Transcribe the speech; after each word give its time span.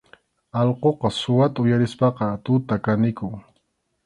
Allquqa 0.59 1.07
suwata 1.19 1.57
uyarispaqa 1.63 2.25
tuta 2.43 2.75
kanikun. 2.85 3.33